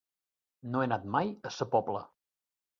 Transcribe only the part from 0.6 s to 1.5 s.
No he anat mai